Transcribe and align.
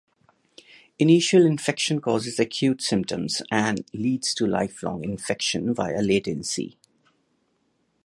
Initial 0.97 1.45
infection 1.45 2.01
causes 2.01 2.39
acute 2.39 2.81
symptoms 2.81 3.43
and 3.51 3.85
leads 3.93 4.33
to 4.33 4.47
lifelong 4.47 5.03
infection 5.03 5.75
via 5.75 6.01
latency. 6.01 6.79